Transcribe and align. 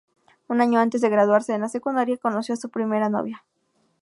Un 0.47 0.61
año 0.61 0.79
antes 0.79 0.99
de 1.01 1.09
graduarse 1.11 1.53
en 1.53 1.61
la 1.61 1.69
secundaria, 1.69 2.17
conoció 2.17 2.53
a 2.55 2.57
su 2.57 2.71
primera 2.71 3.07
novia. 3.07 3.45